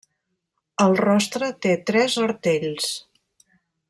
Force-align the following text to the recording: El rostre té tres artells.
El 0.85 0.95
rostre 1.01 1.49
té 1.65 1.75
tres 1.91 2.17
artells. 2.25 2.91